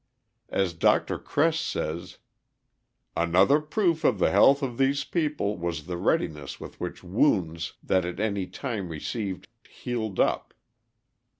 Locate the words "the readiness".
5.85-6.59